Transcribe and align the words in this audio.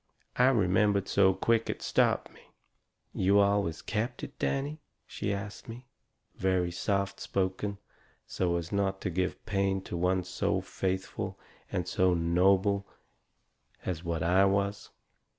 I 0.35 0.47
remembered 0.47 1.07
so 1.07 1.31
quick 1.35 1.69
it 1.69 1.83
stopped 1.83 2.33
me. 2.33 2.41
"You 3.13 3.37
always 3.39 3.83
kept 3.83 4.23
it, 4.23 4.39
Danny?" 4.39 4.81
she 5.05 5.31
asts 5.31 5.67
me, 5.67 5.85
very 6.35 6.71
soft 6.71 7.19
spoken, 7.19 7.77
so 8.25 8.55
as 8.57 8.71
not 8.71 8.99
to 9.01 9.11
give 9.11 9.45
pain 9.45 9.79
to 9.83 9.95
one 9.95 10.23
so 10.23 10.59
faithful 10.59 11.37
and 11.71 11.87
so 11.87 12.15
noble 12.15 12.87
as 13.85 14.03
what 14.03 14.23
I 14.23 14.43
was. 14.45 14.89